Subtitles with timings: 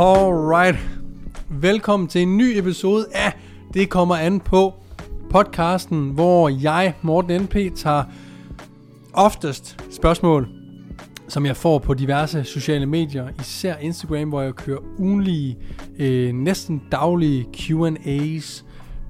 [0.00, 0.76] Alright.
[1.50, 3.32] Velkommen til en ny episode af
[3.74, 4.74] Det kommer an på
[5.30, 8.04] podcasten, hvor jeg, Morten NP, tager
[9.12, 10.48] oftest spørgsmål,
[11.28, 15.58] som jeg får på diverse sociale medier, især Instagram, hvor jeg kører ugenlige,
[15.98, 18.64] øh, næsten daglige Q&A's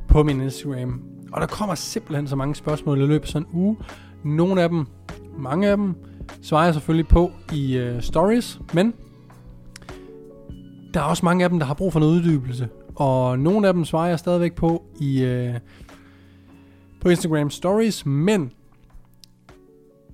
[0.09, 1.02] på min Instagram.
[1.32, 3.77] Og der kommer simpelthen så mange spørgsmål i løbet af sådan en uge.
[4.24, 4.86] Nogle af dem,
[5.38, 5.95] mange af dem,
[6.42, 8.95] svarer jeg selvfølgelig på i øh, stories, men
[10.95, 12.69] der er også mange af dem, der har brug for noget uddybelse.
[12.95, 15.55] Og nogle af dem svarer jeg stadigvæk på i øh,
[17.01, 18.52] på Instagram Stories, men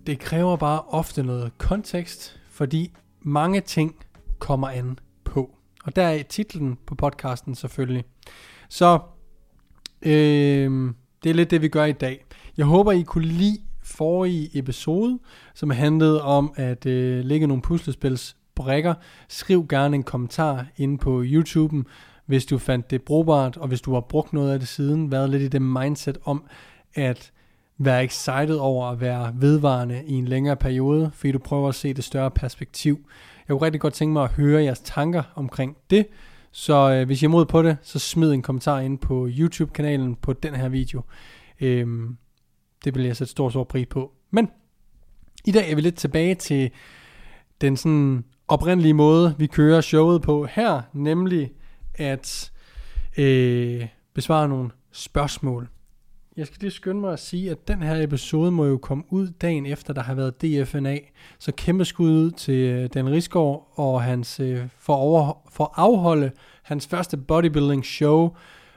[0.06, 2.92] det kræver bare ofte noget kontekst, fordi
[3.22, 3.94] mange ting
[4.38, 5.50] kommer an på.
[5.84, 8.04] Og der er titlen på podcasten selvfølgelig.
[8.68, 8.98] Så
[10.02, 10.90] øh,
[11.24, 12.24] det er lidt det, vi gør i dag.
[12.56, 15.18] Jeg håber, I kunne lide forrige episode,
[15.54, 18.94] som handlede om at øh, lægge nogle puslespils brækker.
[19.28, 21.82] Skriv gerne en kommentar inde på YouTube'en,
[22.26, 25.30] hvis du fandt det brugbart, og hvis du har brugt noget af det siden, været
[25.30, 26.44] lidt i det mindset om
[26.94, 27.32] at
[27.78, 31.94] være excited over at være vedvarende i en længere periode, fordi du prøver at se
[31.94, 33.08] det større perspektiv.
[33.48, 36.06] Jeg kunne rigtig godt tænke mig at høre jeres tanker omkring det,
[36.50, 40.14] så øh, hvis I er mod på det, så smid en kommentar ind på YouTube-kanalen
[40.14, 41.02] på den her video.
[41.60, 42.16] Øhm,
[42.84, 44.12] det vil jeg sætte stor, stor pris på.
[44.30, 44.48] Men
[45.44, 46.70] i dag er vi lidt tilbage til
[47.60, 51.52] den sådan oprindelige måde, vi kører showet på her, nemlig
[51.94, 52.52] at
[53.18, 55.68] øh, besvare nogle spørgsmål.
[56.36, 59.28] Jeg skal lige skynde mig at sige, at den her episode må jo komme ud
[59.28, 60.98] dagen efter, der har været DFNA.
[61.38, 65.70] Så kæmpe skud ud til øh, Dan Risgaard og hans, øh, for, over, for at
[65.76, 66.30] afholde
[66.62, 68.30] hans første bodybuilding show.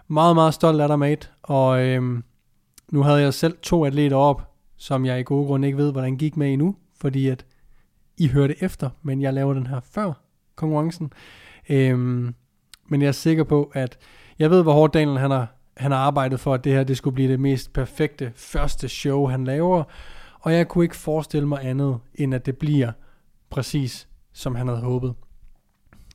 [0.08, 1.28] Meget, meget stolt af dig, mate.
[1.44, 2.24] Og øhm,
[2.92, 6.18] nu havde jeg selv to atleter op, som jeg i gode grund ikke ved, hvordan
[6.18, 7.46] gik med endnu, fordi at
[8.18, 10.14] i hørte efter, men jeg laver den her før
[10.56, 11.14] konkurrencen.
[11.70, 12.36] Øhm,
[12.88, 13.98] men jeg er sikker på, at
[14.40, 16.98] jeg ved, hvor hårdt Daniel han har, han har arbejdet for, at det her det
[16.98, 19.84] skulle blive det mest perfekte første show, han laver.
[20.40, 22.92] Og jeg kunne ikke forestille mig andet, end at det bliver
[23.50, 25.14] præcis, som han havde håbet.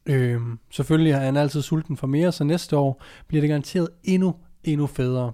[0.07, 4.35] Øhm, selvfølgelig er han altid sulten for mere, så næste år bliver det garanteret endnu,
[4.65, 5.33] endnu federe.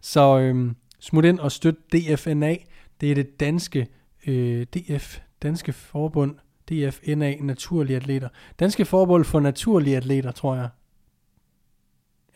[0.00, 2.56] Så øhm, smut ind og støt DFNA.
[3.00, 3.86] Det er det danske
[4.26, 6.34] øh, DF, Danske Forbund,
[6.70, 8.28] DFNA, Naturlige Atleter.
[8.60, 10.68] Danske Forbund for Naturlige Atleter, tror jeg.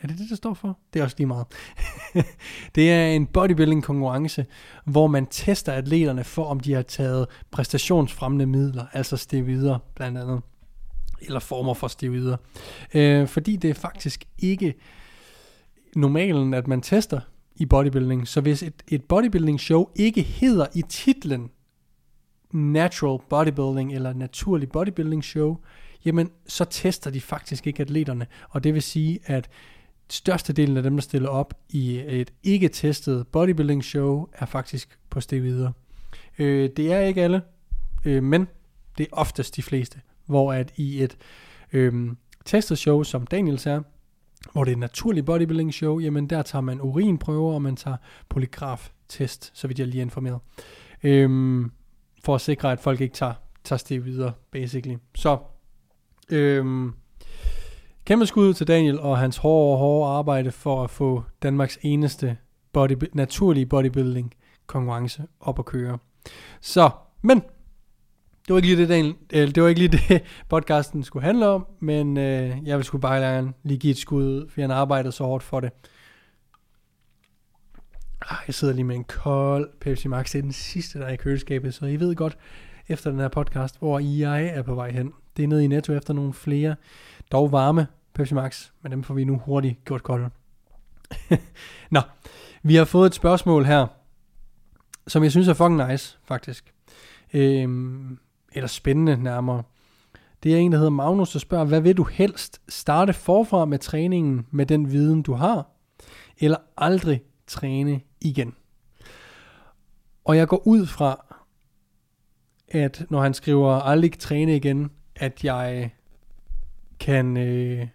[0.01, 0.79] Er det det, der står for?
[0.93, 1.47] Det er også lige meget.
[2.75, 4.47] det er en bodybuilding konkurrence,
[4.85, 10.41] hvor man tester atleterne for, om de har taget præstationsfremmende midler, altså steroider blandt andet,
[11.21, 12.37] eller former for steroider.
[12.95, 14.75] Øh, fordi det er faktisk ikke
[15.97, 17.21] normalen, at man tester
[17.57, 18.29] i bodybuilding.
[18.29, 21.51] Så hvis et, et bodybuilding show ikke hedder i titlen
[22.53, 25.57] natural bodybuilding eller naturlig bodybuilding show,
[26.05, 28.27] jamen så tester de faktisk ikke atleterne.
[28.51, 29.49] Og det vil sige, at
[30.11, 35.21] størstedelen af dem, der stiller op i et ikke testet bodybuilding show, er faktisk på
[35.21, 35.73] steroider.
[36.39, 37.43] Øh, det er ikke alle,
[38.05, 38.49] øh, men
[38.99, 40.01] det er oftest de fleste.
[40.27, 41.17] Hvor at i et
[41.73, 42.11] øh,
[42.45, 43.81] testet show, som Daniels er,
[44.53, 47.97] hvor det er et naturligt bodybuilding show, jamen der tager man urinprøver, og man tager
[48.29, 50.41] polygraf-test, så vidt jeg lige er informeret.
[51.03, 51.73] Øhm,
[52.29, 53.33] for at sikre, at folk ikke tager,
[53.65, 54.97] tager det videre, basically.
[55.15, 55.39] Så,
[56.31, 56.95] øhm,
[58.05, 62.37] kæmpe skud til Daniel og hans hårde, hårde arbejde for at få Danmarks eneste
[62.73, 64.35] body, naturlige bodybuilding
[64.67, 65.99] konkurrence op at køre.
[66.61, 66.91] Så,
[67.23, 71.25] men det var ikke lige det, Daniel, øh, det var ikke lige det, podcasten skulle
[71.25, 74.71] handle om, men øh, jeg vil sgu bare gerne lige give et skud, for han
[74.71, 75.71] arbejdede så hårdt for det.
[78.21, 80.33] Ah, jeg sidder lige med en kold Pepsi Max.
[80.33, 82.39] Det er den sidste, der er i køleskabet, så I ved godt
[82.89, 85.13] efter den her podcast, hvor jeg er på vej hen.
[85.37, 86.77] Det er nede i Netto efter nogle flere,
[87.33, 90.31] dog varme Pepsi Max, men dem får vi nu hurtigt gjort kolde.
[91.91, 92.01] Nå,
[92.63, 93.87] vi har fået et spørgsmål her,
[95.07, 96.75] som jeg synes er fucking nice, faktisk.
[97.35, 98.19] Øhm,
[98.53, 99.63] eller spændende nærmere.
[100.43, 102.61] Det er en, der hedder Magnus, der spørger, hvad vil du helst?
[102.69, 105.67] Starte forfra med træningen med den viden, du har?
[106.39, 108.55] Eller aldrig træne igen.
[110.25, 111.25] Og jeg går ud fra,
[112.69, 115.91] at når han skriver aldrig træne igen, at jeg
[117.01, 117.87] kan, øh,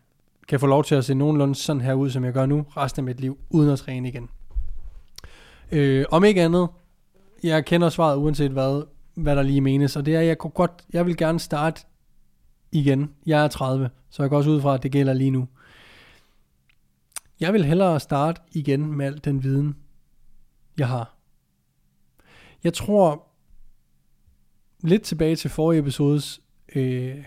[0.47, 2.99] kan få lov til at se nogenlunde sådan her ud, som jeg gør nu, resten
[2.99, 4.29] af mit liv, uden at træne igen.
[5.71, 6.69] Øh, om ikke andet,
[7.43, 8.83] jeg kender svaret uanset hvad,
[9.15, 11.81] hvad der lige menes, og det er, jeg kunne godt, jeg vil gerne starte
[12.71, 13.09] igen.
[13.25, 15.47] Jeg er 30, så jeg går også ud fra, at det gælder lige nu.
[17.39, 19.75] Jeg vil hellere starte igen med al den viden,
[20.77, 21.17] jeg har.
[22.63, 23.27] Jeg tror,
[24.83, 26.41] lidt tilbage til forrige episodes
[26.75, 27.23] øh,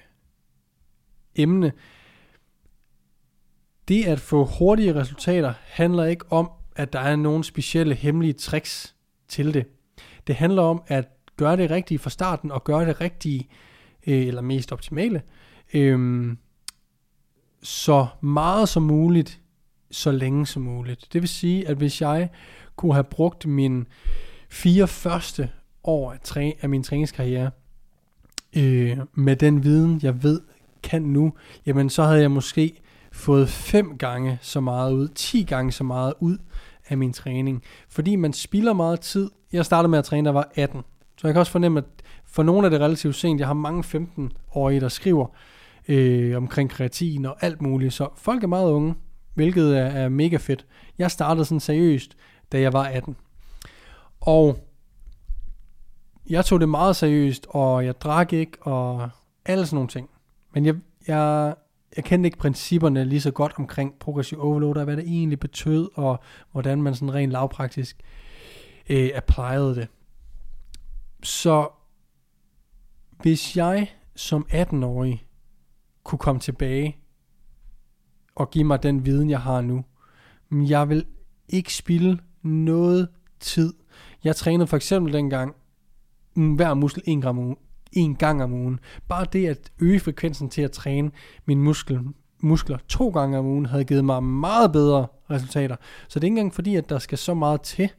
[1.34, 1.72] emne,
[3.88, 8.94] det at få hurtige resultater handler ikke om, at der er nogle specielle hemmelige tricks
[9.28, 9.66] til det.
[10.26, 13.48] Det handler om at gøre det rigtige fra starten og gøre det rigtige,
[14.06, 15.22] øh, eller mest optimale,
[15.74, 16.36] øh,
[17.62, 19.40] så meget som muligt,
[19.90, 21.08] så længe som muligt.
[21.12, 22.30] Det vil sige, at hvis jeg
[22.76, 23.86] kunne have brugt min
[24.50, 25.50] fire første
[25.84, 27.50] år af, træ, af min træningskarriere
[28.56, 30.40] øh, med den viden, jeg ved
[30.82, 31.32] kan nu,
[31.66, 32.80] jamen så havde jeg måske
[33.12, 36.38] fået fem gange så meget ud, 10 gange så meget ud
[36.88, 37.62] af min træning.
[37.88, 39.30] Fordi man spilder meget tid.
[39.52, 40.82] Jeg startede med at træne, da jeg var 18.
[41.16, 41.84] Så jeg kan også fornemme, at
[42.26, 45.26] for nogle af det relativt sent, jeg har mange 15-årige, der skriver
[45.88, 47.92] øh, omkring kreatin og alt muligt.
[47.92, 48.94] Så folk er meget unge,
[49.34, 50.66] hvilket er, er mega fedt.
[50.98, 52.16] Jeg startede sådan seriøst,
[52.52, 53.16] da jeg var 18.
[54.20, 54.58] Og
[56.30, 59.10] jeg tog det meget seriøst, og jeg drak ikke, og
[59.44, 60.10] alle sådan nogle ting.
[60.54, 60.74] Men jeg,
[61.08, 61.54] jeg,
[61.96, 65.88] jeg kendte ikke principperne lige så godt omkring progressive overload, og hvad det egentlig betød,
[65.94, 66.20] og
[66.52, 68.00] hvordan man sådan rent lavpraktisk
[68.88, 69.88] øh, applyede det.
[71.22, 71.68] Så
[73.22, 75.26] hvis jeg som 18-årig
[76.04, 76.96] kunne komme tilbage
[78.34, 79.84] og give mig den viden, jeg har nu,
[80.50, 81.06] jeg vil
[81.48, 83.08] ikke spille noget
[83.40, 83.74] tid.
[84.24, 85.54] Jeg trænede for eksempel dengang
[86.34, 87.56] mm, hver muskel en, gram ugen,
[87.92, 88.80] en gang om ugen.
[89.08, 91.10] Bare det at øge frekvensen til at træne
[91.46, 92.00] min muskel,
[92.40, 95.76] muskler to gange om ugen, havde givet mig meget bedre resultater.
[96.08, 97.90] Så det er ikke engang fordi, at der skal så meget til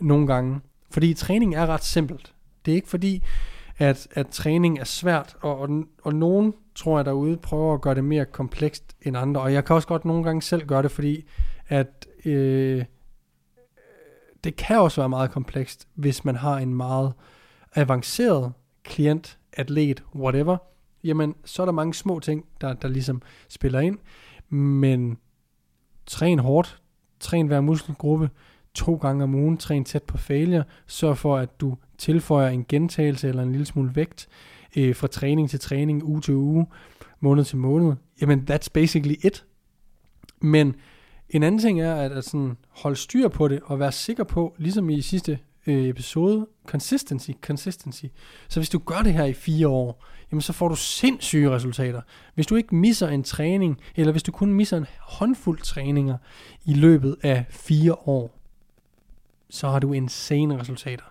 [0.00, 0.60] nogle gange.
[0.90, 2.34] Fordi træning er ret simpelt.
[2.64, 3.22] Det er ikke fordi,
[3.78, 7.94] at, at træning er svært, og, og, og nogen, tror jeg derude, prøver at gøre
[7.94, 10.90] det mere komplekst end andre, og jeg kan også godt nogle gange selv gøre det,
[10.90, 11.24] fordi
[11.68, 12.84] at øh,
[14.44, 17.12] det kan også være meget komplekst, hvis man har en meget
[17.74, 18.52] avanceret
[18.82, 20.56] klient, atlet, whatever,
[21.04, 23.98] jamen så er der mange små ting, der, der ligesom spiller ind,
[24.56, 25.18] men
[26.06, 26.82] træn hårdt,
[27.20, 28.30] træn hver muskelgruppe,
[28.74, 33.28] to gange om ugen, træn tæt på failure, sørg for, at du tilføjer en gentagelse
[33.28, 34.28] eller en lille smule vægt
[34.76, 36.66] øh, fra træning til træning, uge til uge,
[37.20, 37.92] måned til måned.
[38.20, 39.44] Jamen, that's basically it.
[40.40, 40.74] Men
[41.30, 44.54] en anden ting er at, at sådan holde styr på det og være sikker på,
[44.58, 48.04] ligesom i sidste øh, episode, consistency, consistency.
[48.48, 52.00] Så hvis du gør det her i fire år, jamen så får du sindssyge resultater.
[52.34, 56.16] Hvis du ikke misser en træning, eller hvis du kun misser en håndfuld træninger
[56.64, 58.38] i løbet af fire år,
[59.50, 61.04] så har du insane resultater.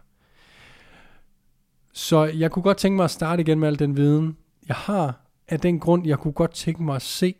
[1.93, 4.37] Så jeg kunne godt tænke mig at starte igen med al den viden,
[4.67, 5.25] jeg har.
[5.47, 7.35] Af den grund, jeg kunne godt tænke mig at se,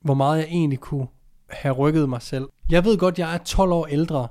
[0.00, 1.06] hvor meget jeg egentlig kunne
[1.60, 2.48] have rykket mig selv.
[2.70, 4.28] Jeg ved godt, jeg er 12 år ældre,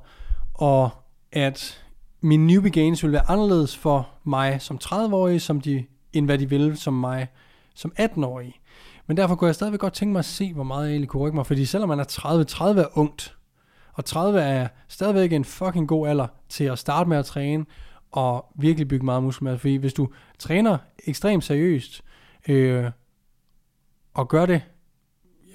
[0.53, 0.89] og
[1.31, 1.83] at
[2.21, 6.49] mine newbie gains vil være anderledes for mig som 30-årig, som de, end hvad de
[6.49, 7.27] vil som mig
[7.75, 8.53] som 18-årig.
[9.07, 11.23] Men derfor kunne jeg stadigvæk godt tænke mig at se, hvor meget jeg egentlig kunne
[11.23, 13.37] rykke mig, fordi selvom man er 30, 30 er ungt,
[13.93, 17.65] og 30 er stadigvæk en fucking god alder til at starte med at træne,
[18.11, 19.59] og virkelig bygge meget muskelmasse.
[19.59, 20.07] Fordi hvis du
[20.39, 20.77] træner
[21.07, 22.01] ekstremt seriøst,
[22.49, 22.91] øh,
[24.13, 24.61] og gør det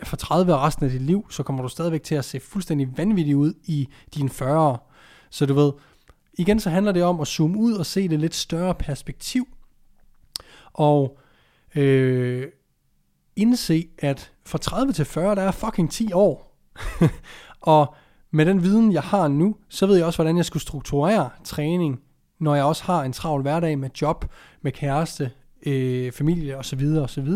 [0.06, 2.98] for 30 og resten af dit liv, så kommer du stadigvæk til at se fuldstændig
[2.98, 4.76] vanvittig ud i dine 40'ere.
[5.30, 5.72] Så du ved,
[6.38, 9.48] igen så handler det om at zoome ud og se det lidt større perspektiv.
[10.72, 11.18] Og
[11.74, 12.46] øh,
[13.36, 16.58] indse, at fra 30 til 40, der er fucking 10 år.
[17.60, 17.94] og
[18.30, 22.00] med den viden, jeg har nu, så ved jeg også, hvordan jeg skulle strukturere træning,
[22.38, 24.24] når jeg også har en travl hverdag med job,
[24.62, 25.30] med kæreste,
[25.66, 26.84] øh, familie osv.
[27.02, 27.28] osv.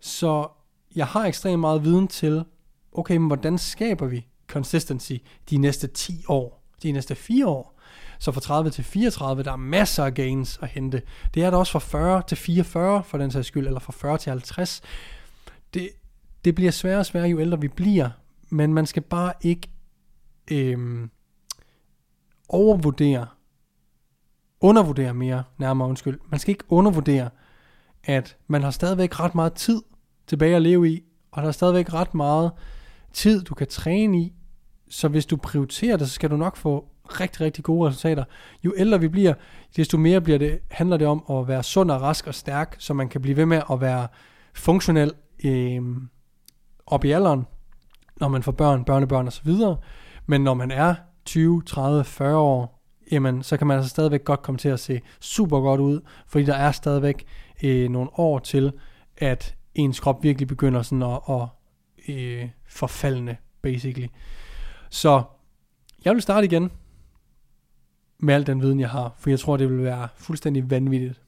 [0.00, 0.48] Så
[0.96, 2.44] jeg har ekstremt meget viden til,
[2.92, 5.12] okay, men hvordan skaber vi consistency
[5.50, 7.78] de næste 10 år, de næste 4 år?
[8.18, 11.02] Så fra 30 til 34, der er masser af gains at hente.
[11.34, 14.18] Det er der også fra 40 til 44, for den sags skyld, eller fra 40
[14.18, 14.82] til 50.
[15.74, 15.90] Det,
[16.44, 18.10] det bliver sværere og sværere, jo ældre vi bliver,
[18.50, 19.68] men man skal bare ikke
[20.50, 21.10] øhm,
[22.48, 23.26] overvurdere,
[24.60, 26.20] undervurdere mere, nærmere undskyld.
[26.28, 27.30] Man skal ikke undervurdere,
[28.04, 29.82] at man har stadigvæk ret meget tid
[30.26, 31.02] tilbage at leve i,
[31.32, 32.50] og der er stadigvæk ret meget
[33.12, 34.32] tid, du kan træne i,
[34.90, 36.88] så hvis du prioriterer det, så skal du nok få
[37.20, 38.24] rigtig, rigtig gode resultater.
[38.64, 39.34] Jo ældre vi bliver,
[39.76, 42.94] desto mere bliver det, handler det om at være sund og rask og stærk, så
[42.94, 44.08] man kan blive ved med at være
[44.54, 45.12] funktionel
[45.44, 45.82] øh,
[46.86, 47.46] op i alderen,
[48.20, 49.52] når man får børn, børnebørn osv.
[50.26, 54.42] Men når man er 20, 30, 40 år, jamen, så kan man altså stadigvæk godt
[54.42, 57.24] komme til at se super godt ud, fordi der er stadigvæk
[57.62, 58.72] øh, nogle år til,
[59.16, 61.48] at ens krop virkelig begynder sådan at, at
[62.08, 64.06] øh, forfaldende, basically.
[64.90, 65.22] Så
[66.04, 66.70] jeg vil starte igen
[68.18, 71.22] med al den viden, jeg har, for jeg tror, det vil være fuldstændig vanvittigt.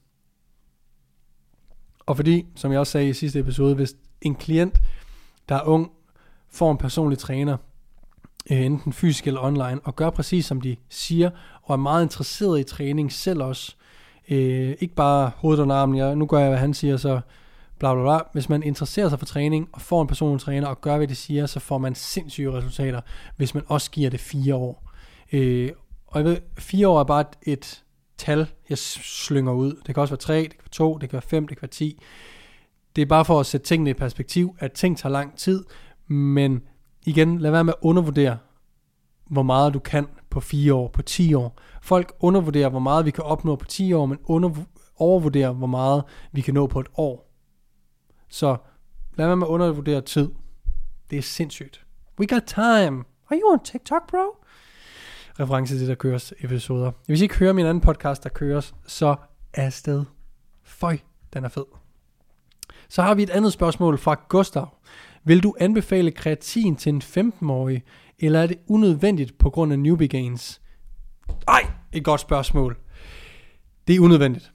[1.99, 4.81] Og fordi, som jeg også sagde i sidste episode, hvis en klient,
[5.49, 5.91] der er ung,
[6.49, 7.57] får en personlig træner,
[8.51, 11.29] øh, enten fysisk eller online, og gør præcis som de siger,
[11.63, 13.75] og er meget interesseret i træning selv også.
[14.29, 17.21] Øh, ikke bare hovedet og armen, ja, nu gør jeg, hvad han siger, så
[17.79, 18.19] bla bla bla.
[18.33, 21.15] Hvis man interesserer sig for træning, og får en personlig træner, og gør, hvad de
[21.15, 23.01] siger, så får man sindssyge resultater,
[23.37, 24.91] hvis man også giver det fire år.
[25.33, 25.71] Øh,
[26.07, 27.83] og jeg ved, fire år er bare et,
[28.17, 29.81] tal, jeg slynger ud.
[29.85, 31.61] Det kan også være tre, det kan være to, det kan være fem, det kan
[31.61, 32.01] være ti.
[32.95, 35.65] Det er bare for at sætte tingene i perspektiv, at ting tager lang tid,
[36.07, 36.61] men
[37.05, 38.37] igen, lad være med at undervurdere,
[39.29, 41.59] hvor meget du kan på 4 år, på 10 år.
[41.81, 44.49] Folk undervurderer, hvor meget vi kan opnå på 10 år, men under,
[44.97, 47.34] overvurderer, hvor meget vi kan nå på et år.
[48.29, 48.57] Så
[49.15, 50.29] lad være med at undervurdere tid.
[51.09, 51.85] Det er sindssygt.
[52.19, 53.03] We got time.
[53.29, 54.37] Are you on TikTok, bro?
[55.39, 56.91] Reference til, der køres episoder.
[57.05, 59.15] Hvis I ikke hører min anden podcast, der køres, så
[59.53, 60.05] er afsted.
[60.63, 60.97] Føj,
[61.33, 61.65] den er fed.
[62.89, 64.69] Så har vi et andet spørgsmål fra Gustav.
[65.23, 67.83] Vil du anbefale kreatin til en 15-årig,
[68.19, 70.61] eller er det unødvendigt på grund af newbie gains?
[71.47, 72.77] Ej, et godt spørgsmål.
[73.87, 74.51] Det er unødvendigt.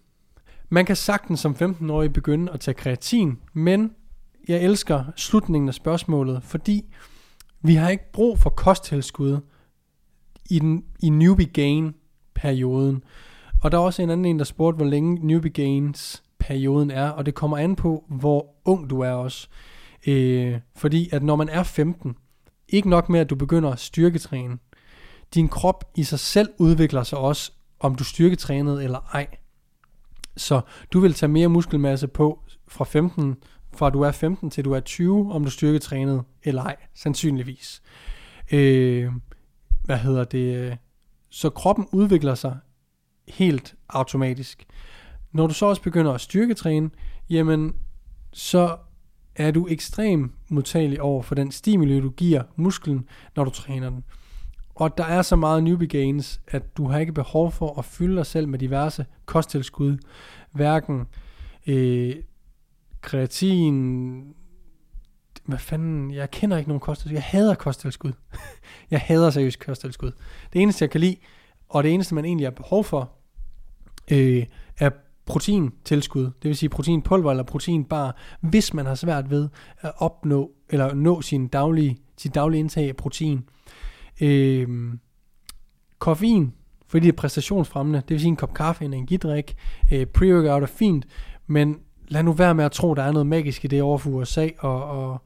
[0.72, 3.92] Man kan sagtens som 15-årig begynde at tage kreatin, men
[4.48, 6.84] jeg elsker slutningen af spørgsmålet, fordi
[7.62, 9.40] vi har ikke brug for kosttilskud
[10.50, 11.94] i, den, i newbie gain
[12.34, 13.04] perioden.
[13.62, 17.08] Og der er også en anden en, der spurgte, hvor længe newbie gains perioden er,
[17.08, 19.48] og det kommer an på, hvor ung du er også.
[20.06, 22.16] Øh, fordi at når man er 15,
[22.68, 24.58] ikke nok med, at du begynder at styrketræne,
[25.34, 29.26] din krop i sig selv udvikler sig også, om du styrketrænede eller ej.
[30.40, 30.60] Så
[30.92, 33.36] du vil tage mere muskelmasse på fra 15,
[33.72, 37.82] fra du er 15 til du er 20, om du styrketrænet eller ej, sandsynligvis.
[38.52, 39.12] Øh,
[39.84, 40.78] hvad hedder det?
[41.30, 42.56] Så kroppen udvikler sig
[43.28, 44.66] helt automatisk.
[45.32, 46.90] Når du så også begynder at styrketræne,
[47.30, 47.74] jamen
[48.32, 48.76] så
[49.36, 54.04] er du ekstrem modtagelig over for den stimuli, du giver musklen, når du træner den.
[54.80, 58.16] Og der er så meget newbie gains, at du har ikke behov for at fylde
[58.16, 59.98] dig selv med diverse kosttilskud.
[60.52, 61.06] Hverken
[61.66, 62.16] øh,
[63.00, 64.34] kreatin,
[65.44, 67.14] hvad fanden, jeg kender ikke nogen kosttilskud.
[67.14, 68.12] Jeg hader kosttilskud.
[68.90, 70.12] jeg hader seriøst kosttilskud.
[70.52, 71.16] Det eneste, jeg kan lide,
[71.68, 73.12] og det eneste, man egentlig har behov for,
[74.10, 74.46] øh,
[74.78, 74.90] er
[75.26, 79.48] proteintilskud, det vil sige proteinpulver eller proteinbar, hvis man har svært ved
[79.80, 83.44] at opnå eller nå sin daglige, sit daglige indtag af protein.
[84.20, 84.94] Øh,
[85.98, 86.54] koffein,
[86.86, 89.56] fordi det er præstationsfremmende, det vil sige en kop kaffe, en energidrik,
[89.92, 91.06] øh, pre-workout er fint,
[91.46, 94.10] men lad nu være med at tro, der er noget magisk i det over for
[94.10, 95.22] USA, og, og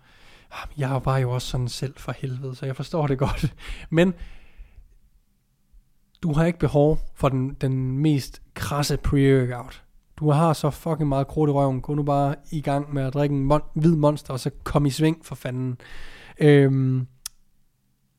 [0.53, 3.55] ah, jeg var jo også sådan selv for helvede, så jeg forstår det godt.
[3.91, 4.15] Men
[6.23, 9.83] du har ikke behov for den, den mest krasse pre-workout.
[10.17, 11.81] Du har så fucking meget krudt i røven.
[11.81, 14.87] Gå nu bare i gang med at drikke en mon- hvid monster, og så kom
[14.87, 15.79] i sving for fanden.
[16.41, 17.07] Øhm,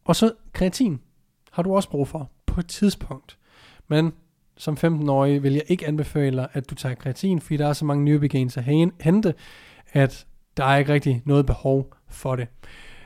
[0.05, 0.99] og så kreatin
[1.51, 3.37] har du også brug for på et tidspunkt.
[3.87, 4.13] Men
[4.57, 8.05] som 15-årig vil jeg ikke anbefale at du tager kreatin, fordi der er så mange
[8.05, 8.63] newbie at
[9.01, 9.33] hente,
[9.93, 10.25] at
[10.57, 12.47] der er ikke rigtig noget behov for det.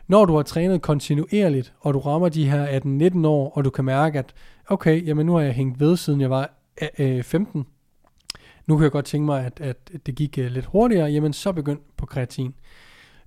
[0.08, 2.79] Når du har trænet kontinuerligt, og du rammer de her
[3.22, 4.34] 18-19 år, og du kan mærke, at
[4.68, 6.53] okay, jamen nu har jeg hængt ved, siden jeg var
[7.22, 7.65] 15,
[8.68, 11.51] nu kan jeg godt tænke mig, at, at det gik øh, lidt hurtigere, jamen så
[11.51, 12.56] begynd på kreatin.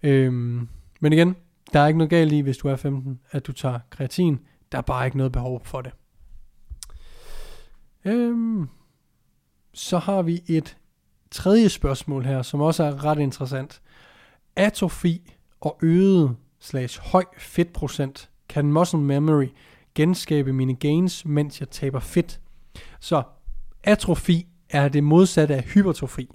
[0.02, 0.69] Øhm,
[1.00, 1.37] men igen,
[1.73, 4.41] der er ikke noget galt i, hvis du er 15, at du tager kreatin.
[4.73, 5.93] Der er bare ikke noget behov for det.
[8.05, 8.69] Øhm,
[9.75, 10.76] så har vi et
[11.31, 13.83] tredje spørgsmål her, som også er ret interessant.
[14.57, 19.49] Atrofi og øget slags høj fedtprocent kan muscle memory
[19.95, 22.41] genskabe mine gains, mens jeg taber fedt.
[23.00, 23.23] Så
[23.85, 26.29] atrofi er det modsatte af hypertrofi.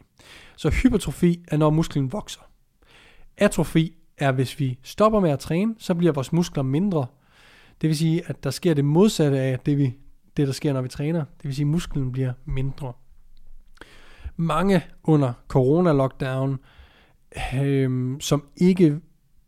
[0.56, 2.42] Så hypertrofi er, når musklen vokser.
[3.38, 7.06] Atrofi er, hvis vi stopper med at træne, så bliver vores muskler mindre.
[7.82, 9.94] Det vil sige, at der sker det modsatte af det, vi,
[10.38, 11.20] det der sker, når vi træner.
[11.20, 12.94] Det vil sige, at musklen bliver mindre.
[14.36, 16.58] Mange under corona-lockdown,
[17.56, 19.00] øh, som ikke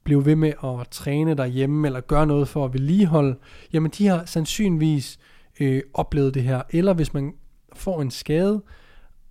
[0.04, 3.38] blev ved med at træne derhjemme, eller gøre noget for at vedligeholde,
[3.74, 5.20] jamen de har sandsynligvis
[5.60, 6.62] øh, oplevet det her.
[6.70, 7.34] Eller hvis man
[7.74, 8.64] får en skade,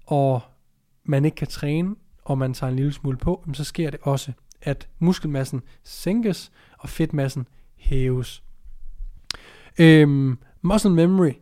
[0.06, 0.40] og
[1.04, 4.32] man ikke kan træne, og man tager en lille smule på, så sker det også,
[4.62, 8.42] at muskelmassen sænkes, og fedtmassen hæves.
[9.78, 11.32] Øhm, muscle memory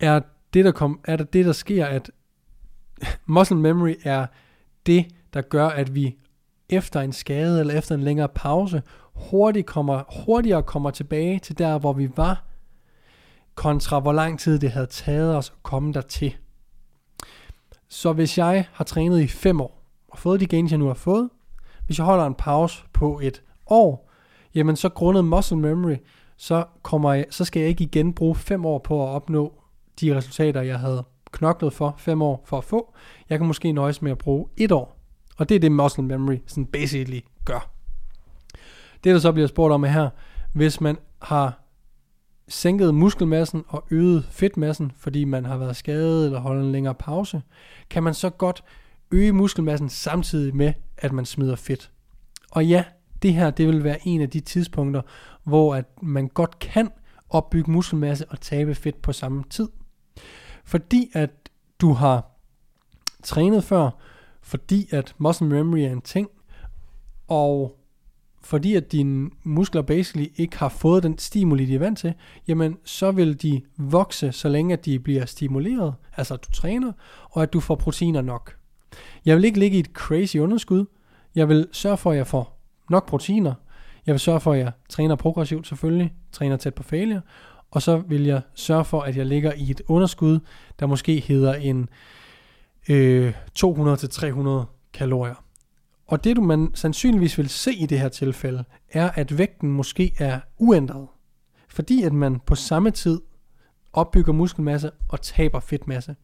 [0.00, 0.20] er
[0.54, 2.10] det, der, kom, er det, det, der sker, at
[3.26, 4.26] muscle memory er
[4.86, 6.16] det, der gør, at vi
[6.68, 8.82] efter en skade eller efter en længere pause
[9.14, 12.44] hurtigt kommer, hurtigere kommer tilbage til der, hvor vi var,
[13.54, 16.36] kontra hvor lang tid det havde taget os at komme dertil.
[17.88, 20.94] Så hvis jeg har trænet i 5 år, og fået de gains, jeg nu har
[20.94, 21.30] fået,
[21.86, 24.10] hvis jeg holder en pause på et år,
[24.54, 25.96] jamen så grundet muscle memory,
[26.36, 29.52] så, kommer jeg, så skal jeg ikke igen bruge fem år på at opnå
[30.00, 32.94] de resultater, jeg havde knoklet for fem år for at få.
[33.28, 34.96] Jeg kan måske nøjes med at bruge et år.
[35.36, 37.70] Og det er det muscle memory sådan basically gør.
[39.04, 40.10] Det der så bliver spurgt om her,
[40.52, 41.60] hvis man har
[42.48, 47.42] sænket muskelmassen og øget fedtmassen, fordi man har været skadet eller holdt en længere pause,
[47.90, 48.64] kan man så godt
[49.10, 51.90] øge muskelmassen samtidig med, at man smider fedt.
[52.50, 52.84] Og ja,
[53.22, 55.02] det her det vil være en af de tidspunkter,
[55.44, 56.90] hvor at man godt kan
[57.30, 59.68] opbygge muskelmasse og tabe fedt på samme tid.
[60.64, 61.30] Fordi at
[61.80, 62.30] du har
[63.22, 63.90] trænet før,
[64.42, 66.28] fordi at muscle memory er en ting,
[67.28, 67.80] og
[68.42, 72.14] fordi at dine muskler basically ikke har fået den stimuli, de er vant til,
[72.48, 76.92] jamen så vil de vokse, så længe at de bliver stimuleret, altså at du træner,
[77.30, 78.55] og at du får proteiner nok.
[79.24, 80.84] Jeg vil ikke ligge i et crazy underskud.
[81.34, 83.54] Jeg vil sørge for, at jeg får nok proteiner.
[84.06, 87.20] Jeg vil sørge for, at jeg træner progressivt selvfølgelig, træner tæt på failure,
[87.70, 90.38] og så vil jeg sørge for, at jeg ligger i et underskud,
[90.80, 91.88] der måske hedder en
[92.88, 95.44] øh, 200-300 kalorier.
[96.06, 100.12] Og det du man sandsynligvis vil se i det her tilfælde, er at vægten måske
[100.18, 101.06] er uændret.
[101.68, 103.20] Fordi at man på samme tid
[103.92, 106.16] opbygger muskelmasse og taber fedtmasse.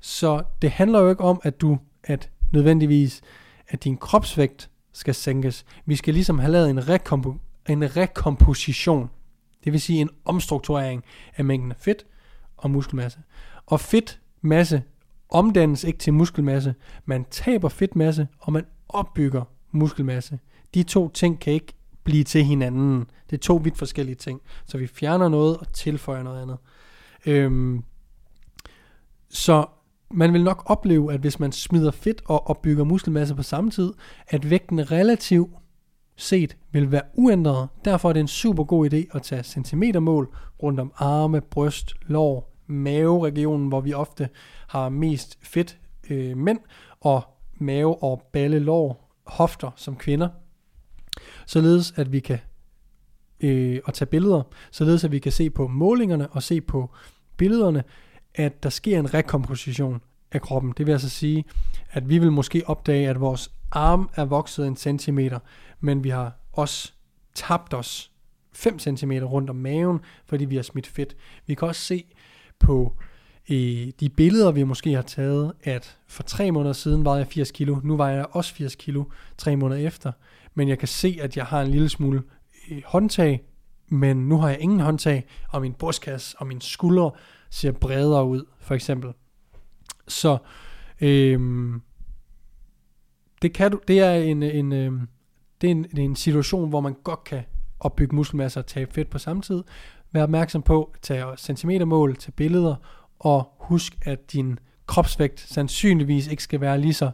[0.00, 1.78] Så det handler jo ikke om, at du
[2.10, 3.20] at nødvendigvis,
[3.68, 5.64] at din kropsvægt skal sænkes.
[5.86, 7.38] Vi skal ligesom have lavet en, rekompo-
[7.68, 9.10] en rekomposition.
[9.64, 11.04] Det vil sige en omstrukturering
[11.36, 12.06] af mængden af fedt
[12.56, 13.18] og muskelmasse.
[13.66, 14.82] Og fedtmasse
[15.28, 16.74] omdannes ikke til muskelmasse.
[17.04, 20.38] Man taber fedtmasse, og man opbygger muskelmasse.
[20.74, 21.74] De to ting kan ikke
[22.04, 23.06] blive til hinanden.
[23.30, 24.40] Det er to vidt forskellige ting.
[24.66, 26.58] Så vi fjerner noget og tilføjer noget andet.
[27.26, 27.84] Øhm,
[29.28, 29.66] så
[30.10, 33.92] man vil nok opleve, at hvis man smider fedt og opbygger muskelmasse på samme tid,
[34.28, 35.50] at vægten relativt
[36.16, 37.68] set vil være uændret.
[37.84, 42.56] Derfor er det en super god idé at tage centimetermål rundt om arme, bryst, lår,
[42.66, 44.28] maveregionen, hvor vi ofte
[44.68, 45.78] har mest fedt
[46.10, 46.58] øh, mænd,
[47.00, 47.22] og
[47.54, 50.28] mave og balle, lår, hofter som kvinder.
[51.46, 52.38] Således at vi kan
[53.40, 56.90] øh, at tage billeder, således at vi kan se på målingerne og se på
[57.36, 57.84] billederne,
[58.34, 60.00] at der sker en rekomposition
[60.32, 60.74] af kroppen.
[60.76, 61.44] Det vil altså sige,
[61.90, 65.38] at vi vil måske opdage, at vores arm er vokset en centimeter,
[65.80, 66.92] men vi har også
[67.34, 68.10] tabt os
[68.52, 71.16] 5 cm rundt om maven, fordi vi har smidt fedt.
[71.46, 72.04] Vi kan også se
[72.58, 72.96] på
[73.50, 77.50] øh, de billeder, vi måske har taget, at for tre måneder siden var jeg 80
[77.50, 79.04] kilo, nu vejer jeg også 80 kilo
[79.38, 80.12] tre måneder efter,
[80.54, 82.22] men jeg kan se, at jeg har en lille smule
[82.70, 83.42] øh, håndtag,
[83.88, 87.10] men nu har jeg ingen håndtag, og min brystkasse og min skuldre
[87.50, 89.12] ser bredere ud, for eksempel.
[90.08, 90.38] Så
[91.00, 91.82] øhm,
[93.42, 95.08] det, kan du, det er en, en, øhm,
[95.60, 97.42] det er en, en situation, hvor man godt kan
[97.80, 99.62] opbygge muskelmasse og tabe fedt på samme tid.
[100.12, 102.76] Vær opmærksom på at tage centimetermål, tage billeder,
[103.18, 107.10] og husk, at din kropsvægt sandsynligvis ikke skal være lige så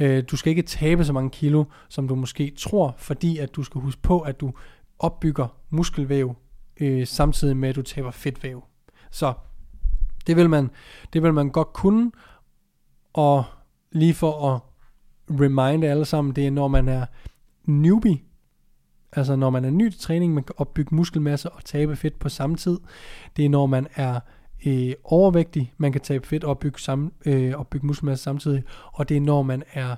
[0.00, 3.62] øh, du skal ikke tabe så mange kilo, som du måske tror, fordi at du
[3.62, 4.52] skal huske på, at du
[4.98, 6.34] opbygger muskelvæv,
[6.80, 8.64] øh, samtidig med at du taber fedtvæv.
[9.10, 9.32] Så
[10.26, 10.70] det vil man,
[11.12, 12.12] det vil man godt kunne,
[13.12, 13.44] og
[13.92, 14.60] lige for at
[15.40, 17.06] reminde alle sammen, det er når man er
[17.64, 18.18] newbie,
[19.12, 22.28] altså når man er ny til træning, man kan opbygge muskelmasse og tabe fedt på
[22.28, 22.78] samme tid.
[23.36, 24.20] Det er når man er
[24.66, 29.16] øh, overvægtig, man kan tabe fedt og opbygge, sam, øh, opbygge muskelmasse samtidig, og det
[29.16, 29.96] er når man er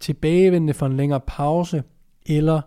[0.00, 1.82] tilbagevendende for en længere pause,
[2.26, 2.60] eller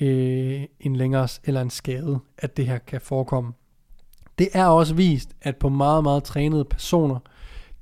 [0.00, 3.52] øh, en længere eller en skade, at det her kan forekomme.
[4.38, 7.18] Det er også vist, at på meget, meget trænede personer,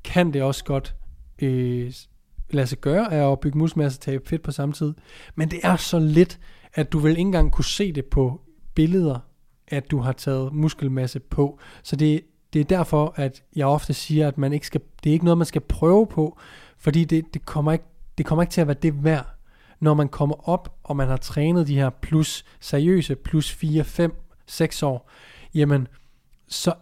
[0.05, 0.95] kan det også godt
[1.43, 1.93] øh,
[2.51, 4.95] lade sig gøre at opbygge muskelmasse og tabe fedt på samme tid.
[5.35, 6.39] Men det er så lidt,
[6.75, 8.41] at du vil ikke engang kunne se det på
[8.75, 9.19] billeder,
[9.69, 11.59] at du har taget muskelmasse på.
[11.83, 12.21] Så det,
[12.53, 15.39] det er derfor, at jeg ofte siger, at man ikke skal, det er ikke noget,
[15.39, 16.39] man skal prøve på,
[16.79, 17.85] fordi det, det, kommer ikke,
[18.19, 19.27] det kommer ikke til at være det værd,
[19.81, 24.15] når man kommer op, og man har trænet de her plus seriøse, plus 4, 5,
[24.47, 25.11] 6 år,
[25.55, 25.89] jamen,
[26.49, 26.75] så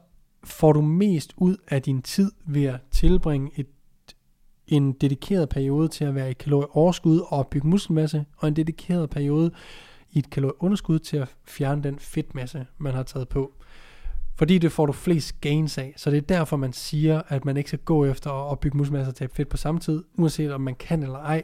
[0.44, 3.66] får du mest ud af din tid ved at tilbringe et,
[4.66, 9.50] en dedikeret periode til at være i kalorieoverskud og bygge muskelmasse, og en dedikeret periode
[10.10, 13.52] i et kalorieunderskud til at fjerne den fedtmasse, man har taget på.
[14.34, 15.94] Fordi det får du flest gains af.
[15.96, 19.10] Så det er derfor, man siger, at man ikke skal gå efter at bygge muskelmasse
[19.10, 21.42] og tabe fedt på samme tid, uanset om man kan eller ej.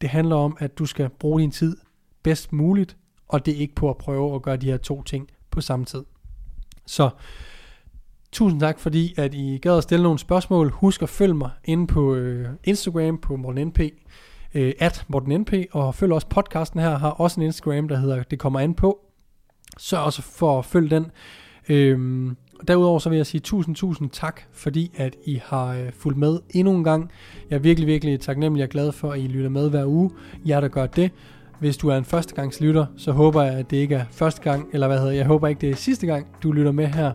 [0.00, 1.76] Det handler om, at du skal bruge din tid
[2.22, 2.96] bedst muligt,
[3.28, 5.84] og det er ikke på at prøve at gøre de her to ting på samme
[5.84, 6.04] tid.
[6.86, 7.10] Så
[8.32, 10.70] tusind tak, fordi at I gad at stille nogle spørgsmål.
[10.70, 13.80] Husk at følge mig inde på øh, Instagram på MortenNP.
[14.54, 18.38] øh, at MortenNP, og følg også podcasten her, har også en Instagram, der hedder Det
[18.38, 18.98] kommer an på.
[19.78, 21.06] Sørg også for at følge den.
[21.68, 22.36] Øhm,
[22.68, 26.38] derudover så vil jeg sige tusind, tusind tak, fordi at I har øh, fulgt med
[26.50, 27.10] endnu en gang.
[27.50, 30.10] Jeg er virkelig, virkelig taknemmelig og glad for, at I lytter med hver uge.
[30.44, 31.10] Jeg der gør det.
[31.64, 34.86] Hvis du er en førstegangslytter, så håber jeg, at det ikke er første gang, eller
[34.86, 37.12] hvad hedder jeg, håber ikke, det er sidste gang, du lytter med her.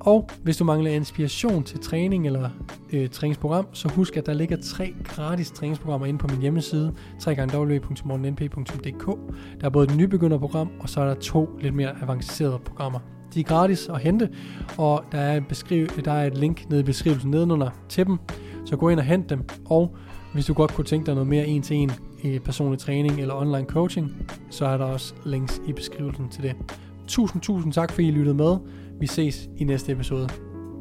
[0.00, 2.50] Og hvis du mangler inspiration til træning eller
[2.92, 6.94] øh, træningsprogram, så husk, at der ligger tre gratis træningsprogrammer inde på min hjemmeside,
[7.26, 9.06] www.morgennp.dk.
[9.60, 12.98] Der er både et nybegynderprogram, og så er der to lidt mere avancerede programmer.
[13.34, 14.28] De er gratis at hente,
[14.78, 18.18] og der er, beskriv, der er et link nede i beskrivelsen nedenunder til dem,
[18.64, 19.48] så gå ind og hent dem.
[19.66, 19.96] Og
[20.32, 21.90] hvis du godt kunne tænke dig noget mere en til en
[22.22, 26.56] i personlig træning eller online coaching, så er der også links i beskrivelsen til det.
[27.08, 28.56] Tusind, tusind tak, fordi I lyttede med.
[29.00, 30.28] Vi ses i næste episode.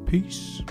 [0.07, 0.65] Peace.